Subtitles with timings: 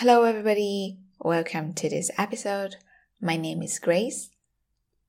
[0.00, 0.96] Hello, everybody.
[1.18, 2.76] Welcome to this episode.
[3.20, 4.30] My name is Grace.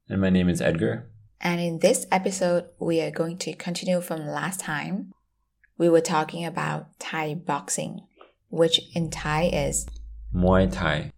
[0.10, 1.10] And my name is Edgar.
[1.40, 5.14] And in this episode, we are going to continue from last time.
[5.78, 8.02] We were talking about Thai boxing,
[8.50, 9.88] which in Thai is
[10.36, 11.14] Muay Thai.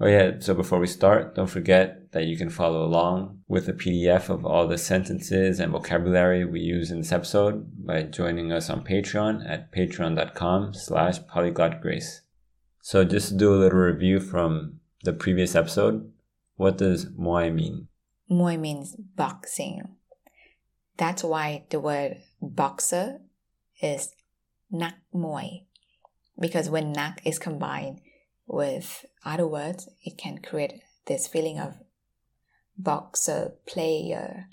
[0.00, 3.74] Oh, yeah, so before we start, don't forget that you can follow along with a
[3.74, 8.70] PDF of all the sentences and vocabulary we use in this episode by joining us
[8.70, 12.20] on Patreon at patreon.com slash polyglotgrace.
[12.84, 16.12] So just to do a little review from the previous episode,
[16.56, 17.86] what does Muay mean?
[18.28, 19.82] Muay means boxing.
[20.96, 23.20] That's why the word boxer
[23.80, 24.12] is
[24.68, 25.66] nak muay.
[26.38, 28.00] Because when nak is combined
[28.48, 31.76] with other words, it can create this feeling of
[32.76, 34.48] boxer player,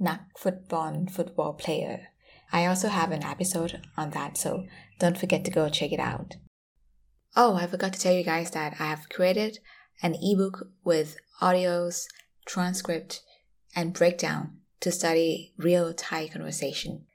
[0.00, 2.08] nak football football player.
[2.52, 4.66] I also have an episode on that, so
[4.98, 6.34] don't forget to go check it out.
[7.36, 9.58] Oh, I forgot to tell you guys that I have created
[10.02, 12.06] an ebook with audios,
[12.46, 13.22] transcript,
[13.74, 17.06] and breakdown to study real Thai conversation.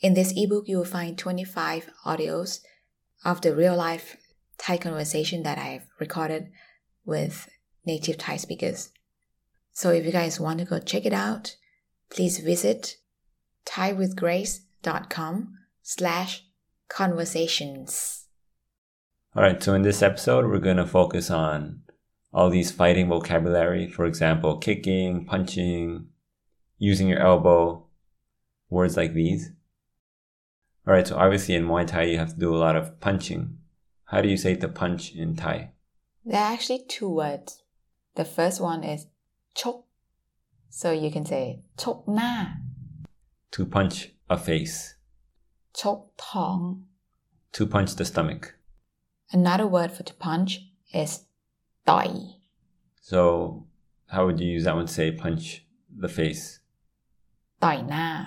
[0.00, 2.60] In this ebook, you will find 25 audios
[3.24, 4.16] of the real life
[4.56, 6.50] Thai conversation that I've recorded
[7.04, 7.48] with
[7.84, 8.90] native Thai speakers.
[9.72, 11.56] So if you guys want to go check it out,
[12.10, 12.96] please visit
[13.66, 16.44] thaiwithgrace.com slash
[16.88, 18.27] conversations.
[19.36, 21.82] All right, so in this episode, we're going to focus on
[22.32, 23.88] all these fighting vocabulary.
[23.88, 26.06] For example, kicking, punching,
[26.78, 27.86] using your elbow,
[28.70, 29.52] words like these.
[30.86, 33.58] All right, so obviously in Muay Thai, you have to do a lot of punching.
[34.06, 35.72] How do you say to punch in Thai?
[36.24, 37.62] There are actually two words.
[38.14, 39.06] The first one is
[39.54, 39.84] chok.
[40.70, 42.46] So you can say chok na,
[43.52, 44.96] To punch a face,
[45.74, 46.84] chok thong.
[47.52, 48.54] to punch the stomach.
[49.30, 50.60] Another word for to punch
[50.92, 51.24] is
[51.86, 52.08] tai.
[53.00, 53.66] So,
[54.06, 54.86] how would you use that one?
[54.86, 56.60] Say punch the face.
[57.60, 58.24] Tai na.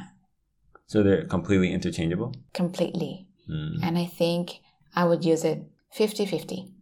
[0.86, 2.36] So they're completely interchangeable?
[2.54, 3.28] Completely.
[3.50, 3.80] Mm.
[3.82, 4.60] And I think
[4.96, 6.74] I would use it 50 50.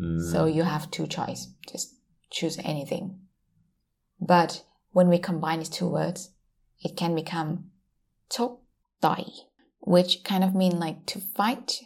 [0.00, 0.32] Mm.
[0.32, 1.48] So you have two choice.
[1.70, 1.94] Just
[2.30, 3.20] choose anything.
[4.20, 6.30] But when we combine these two words,
[6.82, 7.70] it can become
[8.28, 8.60] tok
[9.00, 9.24] tai,
[9.80, 11.80] which kind of mean like to fight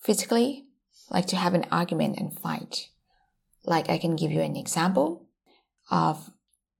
[0.00, 0.65] physically
[1.09, 2.87] like to have an argument and fight.
[3.65, 5.27] Like I can give you an example
[5.89, 6.31] of,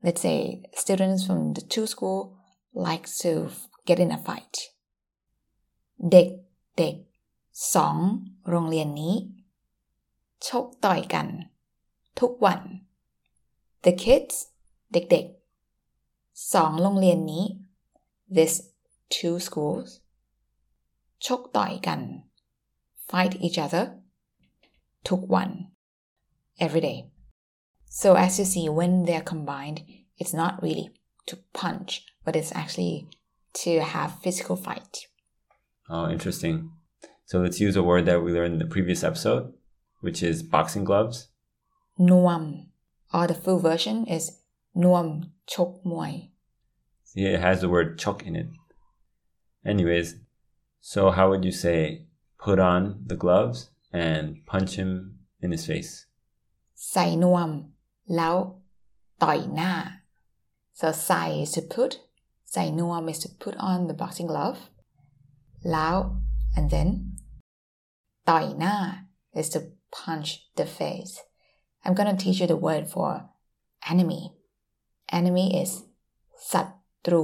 [0.03, 2.38] let's say, students from the two school
[2.73, 3.49] like to
[3.85, 4.55] get in a fight.
[6.11, 6.29] เด็ก
[6.77, 6.95] เด็ก
[7.75, 7.97] สอง
[8.49, 9.16] โรงเรียนนี้
[10.47, 11.27] ชกต่อยกัน
[12.19, 12.61] ทุกวัน
[13.85, 14.35] The kids
[14.94, 17.45] เด็กๆสองโรงเรียนนี้
[18.35, 18.53] This
[19.13, 19.89] two schools
[21.25, 21.99] ชกต่อยกัน
[23.09, 23.85] Fight each other
[25.09, 25.49] ทุกวัน
[26.66, 26.97] Every day
[28.01, 29.79] So as you see when they're combined
[30.22, 30.88] it's not really
[31.29, 31.89] to punch
[32.25, 32.95] but it's actually
[33.61, 34.94] to have physical fight
[35.94, 36.72] Oh, interesting.
[37.25, 39.51] So let's use a word that we learned in the previous episode,
[39.99, 41.17] which is boxing gloves.
[42.09, 42.44] นวม
[43.16, 44.23] or the full version is
[44.83, 45.05] นวม
[45.53, 46.11] ชกมวย
[47.09, 48.49] See, it has the word chok in it.
[49.72, 50.07] Anyways,
[50.91, 51.79] so how would you say
[52.45, 53.59] put on the gloves
[54.07, 54.91] and punch him
[55.44, 55.91] in his face?
[56.91, 57.49] ใส่นวม
[58.16, 58.35] แล้ว
[59.23, 59.72] ต่อยหน้า
[60.79, 61.91] so ใส่ is to put
[62.51, 64.59] ใส่นวม is to put on the boxing glove
[65.72, 65.95] แล้ว
[66.57, 66.89] and then
[68.29, 68.75] ต่อยหน้า
[69.39, 69.59] is to
[69.97, 70.29] punch
[70.59, 71.13] the face
[71.83, 73.11] I'm gonna teach you the word for
[73.91, 74.23] enemy
[75.19, 75.72] enemy is
[76.51, 76.61] ศั
[77.05, 77.23] ตรู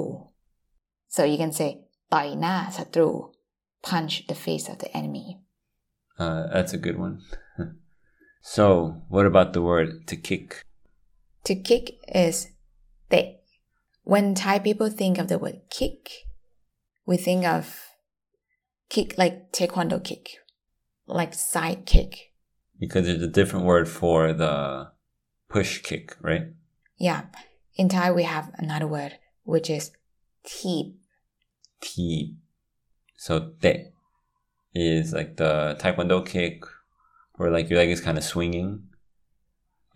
[1.16, 1.70] so you can say
[2.14, 3.10] ต่อยหน้าศัตรู
[3.88, 5.28] punch the face of the enemy
[6.19, 7.23] Uh, that's a good one.
[8.43, 10.65] so, what about the word to kick?
[11.45, 12.49] To kick is
[13.11, 13.39] te.
[14.05, 16.11] When Thai people think of the word kick,
[17.07, 17.81] we think of
[18.89, 20.39] kick like taekwondo kick,
[21.07, 22.33] like side kick.
[22.79, 24.91] Because there's a different word for the
[25.49, 26.49] push kick, right?
[26.97, 27.27] Yeah.
[27.77, 29.93] In Thai, we have another word, which is
[30.45, 30.97] teep.
[31.81, 32.37] Teep.
[33.17, 33.92] So te
[34.75, 36.65] is like the taekwondo kick,
[37.37, 38.85] where like your leg is kind of swinging.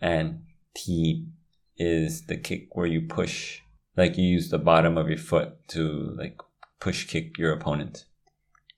[0.01, 0.43] And
[0.75, 1.25] T
[1.75, 3.61] is the kick where you push,
[3.95, 6.39] like you use the bottom of your foot to like
[6.79, 8.05] push kick your opponent.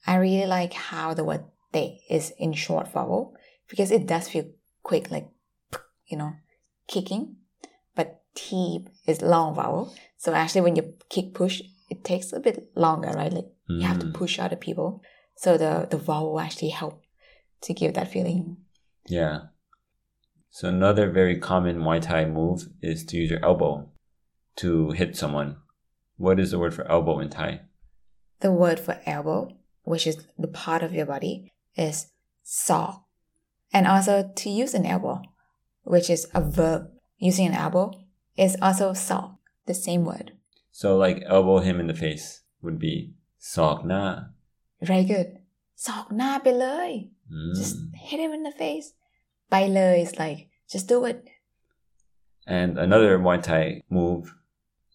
[0.07, 1.43] I really like how the word
[1.73, 3.35] te is in short vowel
[3.69, 4.45] because it does feel
[4.81, 5.27] quick, like,
[6.07, 6.33] you know,
[6.87, 7.35] kicking.
[7.95, 9.93] But teep is long vowel.
[10.17, 13.31] So actually, when you kick push, it takes a bit longer, right?
[13.31, 14.13] Like you have to Mm.
[14.13, 15.01] push other people.
[15.39, 17.01] So the, the vowel actually help
[17.61, 18.57] to give that feeling.
[19.07, 19.43] Yeah.
[20.49, 23.87] So another very common Muay Thai move is to use your elbow
[24.57, 25.55] to hit someone.
[26.17, 27.61] What is the word for elbow in Thai?
[28.41, 32.07] The word for elbow, which is the part of your body, is
[32.43, 33.03] saw.
[33.71, 35.21] And also to use an elbow,
[35.83, 36.89] which is a verb.
[37.17, 37.93] Using an elbow
[38.35, 39.35] is also saw,
[39.67, 40.33] the same word.
[40.73, 44.23] So like elbow him in the face would be "saw na
[44.90, 45.28] Very good.
[45.86, 46.92] ศอกหน้าไปเลย
[47.36, 47.54] Mm.
[47.58, 47.76] Just
[48.08, 48.88] hit him in the face.
[49.50, 50.40] ไปเลย is like,
[50.72, 51.18] just do it.
[52.58, 53.64] And another Muay Thai
[53.98, 54.24] move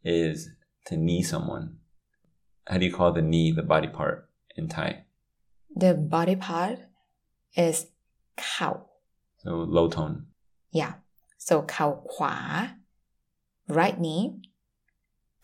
[0.04, 0.38] is
[0.88, 1.66] to knee someone.
[2.69, 4.18] How do you call the knee, the body part
[4.56, 4.89] in Thai?
[5.83, 6.77] The body part
[7.68, 7.77] is
[8.42, 8.69] เข่า
[9.44, 10.16] So low tone.
[10.80, 10.94] Yeah.
[11.48, 12.36] So เข่าขวา
[13.80, 14.24] right knee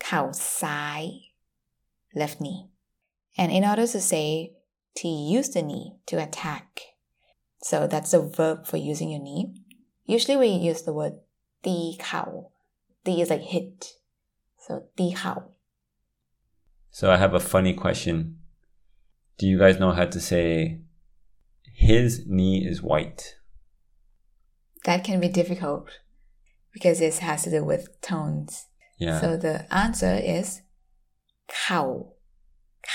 [0.04, 0.22] เข่า
[0.62, 1.01] ซ้าย
[2.19, 2.60] left knee.
[3.40, 4.52] And in order to say
[4.96, 6.81] to use the knee to attack,
[7.62, 9.54] so that's the verb for using your knee.
[10.04, 11.14] Usually we use the word
[11.62, 12.50] ti kao.
[13.06, 13.94] Ti is like hit.
[14.58, 15.52] So ti kao.
[16.90, 18.40] So I have a funny question.
[19.38, 20.82] Do you guys know how to say
[21.75, 23.37] his knee is white?
[24.84, 25.88] That can be difficult
[26.75, 28.66] because this has to do with tones.
[28.98, 29.19] Yeah.
[29.19, 30.60] So the answer is
[31.48, 32.12] kao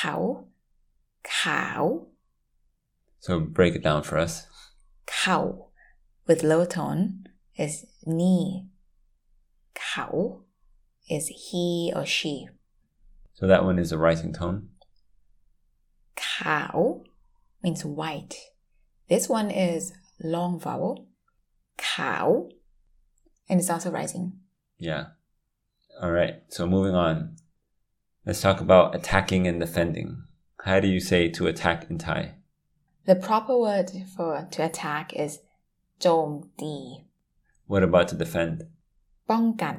[0.02, 2.08] cow.
[3.20, 4.48] So break it down for us.
[5.06, 5.68] Cow
[6.28, 7.26] with low tone
[7.58, 8.68] is ni.
[9.74, 10.42] Cow
[11.10, 12.48] is he or she.
[13.34, 14.70] So that one is a rising tone.
[16.16, 17.04] Cow
[17.62, 18.36] means white.
[19.10, 21.08] This one is long vowel.
[21.78, 22.50] Cow.
[23.50, 24.34] And it's also rising.
[24.78, 25.08] Yeah.
[26.02, 26.36] All right.
[26.50, 27.36] So moving on.
[28.27, 30.25] Let's talk about attacking and defending.
[30.65, 32.35] How do you say to attack in Thai?
[33.07, 35.33] the proper word for to attack is
[36.01, 36.31] โจม
[36.61, 36.75] ตี
[37.71, 38.57] What about to defend?
[39.31, 39.77] ป้องกัน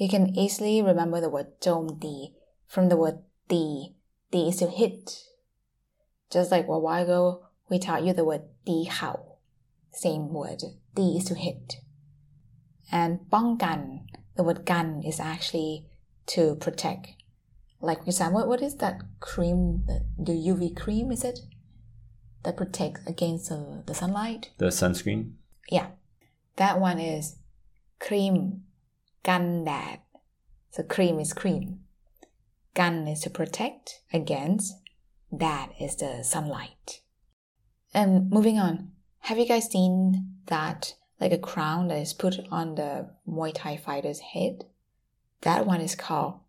[0.00, 2.14] You can easily remember the word โจมตี
[2.72, 3.18] from the word
[3.52, 3.64] ตี
[4.32, 5.00] ตี is to hit
[6.34, 7.22] just like a while ago
[7.70, 9.12] we taught you the word ตีเข่า
[10.02, 10.60] same word
[10.96, 11.66] ตี is to hit
[13.00, 13.78] and ป้องกัน
[14.36, 15.72] the word กัน is actually
[16.32, 17.04] to protect
[17.81, 19.85] like for example, what, what is that cream?
[20.17, 21.39] The UV cream is it
[22.43, 24.51] that protects against the, the sunlight?
[24.57, 25.33] The sunscreen.
[25.69, 25.87] Yeah,
[26.57, 27.37] that one is
[27.99, 28.63] cream
[29.23, 29.99] gan dad.
[30.71, 31.79] So cream is cream.
[32.73, 34.73] Gan is to protect against.
[35.31, 37.01] That is the sunlight.
[37.93, 42.75] And moving on, have you guys seen that like a crown that is put on
[42.75, 44.65] the Muay Thai fighter's head?
[45.41, 46.39] That one is called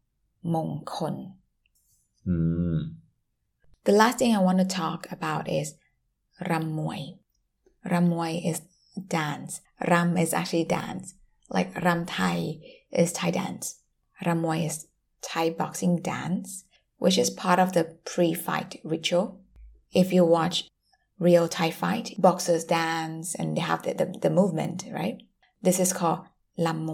[0.54, 1.16] มงคล
[2.28, 2.98] Mm.
[3.84, 5.76] The last thing I want to talk about is
[6.40, 7.18] Ramway.
[7.86, 8.62] Ramway is
[9.08, 9.62] dance.
[9.88, 11.16] Ram is actually dance.
[11.50, 12.60] Like Ram Thai
[12.92, 13.80] is Thai dance.
[14.24, 14.88] Ramway is
[15.22, 16.66] Thai boxing dance,
[16.98, 19.40] which is part of the pre-fight ritual.
[19.92, 20.70] If you watch
[21.20, 25.18] real Thai fight, boxers dance and they have the, the, the movement, right?
[25.62, 26.26] This is called
[26.58, 26.90] Lam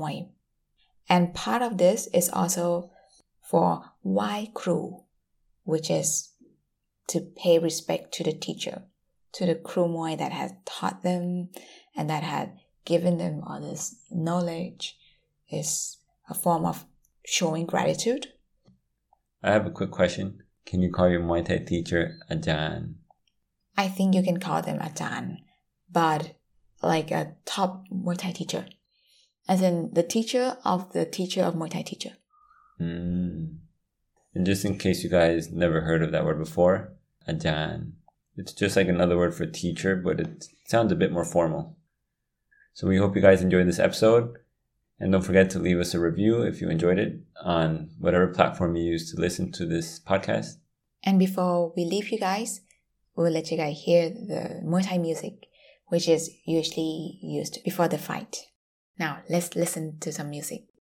[1.10, 2.92] And part of this is also
[3.53, 5.03] for Wai Kru,
[5.65, 6.31] which is
[7.09, 8.85] to pay respect to the teacher,
[9.35, 11.51] to the kru Muay that has taught them
[11.95, 14.97] and that had given them all this knowledge
[15.51, 15.99] is
[16.31, 16.87] a form of
[17.27, 18.29] showing gratitude.
[19.43, 20.39] I have a quick question.
[20.65, 22.95] Can you call your Muay Thai teacher Ajan?
[23.77, 25.41] I think you can call them Ajahn,
[25.93, 26.37] but
[26.83, 28.65] like a top Muay Thai teacher.
[29.47, 32.13] As in the teacher of the teacher of Muay Thai teacher.
[32.83, 33.59] Mm.
[34.35, 36.93] And just in case you guys never heard of that word before,
[37.29, 37.93] Ajan.
[38.37, 41.77] It's just like another word for teacher, but it sounds a bit more formal.
[42.73, 44.39] So we hope you guys enjoyed this episode.
[44.99, 48.77] And don't forget to leave us a review if you enjoyed it on whatever platform
[48.77, 50.57] you use to listen to this podcast.
[51.03, 52.61] And before we leave you guys,
[53.15, 55.47] we'll let you guys hear the Muay Thai music,
[55.89, 58.47] which is usually used before the fight.
[58.99, 60.72] Now, let's listen to some music.